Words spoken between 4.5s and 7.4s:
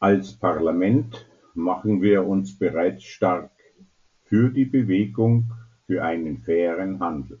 Bewegung für einen fairen Handel.